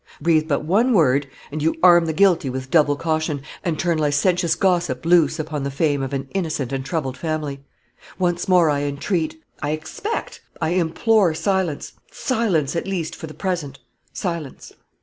[0.19, 4.55] Breathe but one word, and you arm the guilty with double caution, and turn licentious
[4.55, 7.63] gossip loose upon the fame of an innocent and troubled family.
[8.17, 13.77] Once more I entreat I expect I implore silence silence, at least, for the present
[14.11, 14.73] silence!"